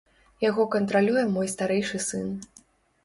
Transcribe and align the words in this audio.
Яго 0.43 0.63
кантралюе 0.75 1.23
мой 1.35 1.47
старэйшы 1.55 2.03
сын. 2.09 2.27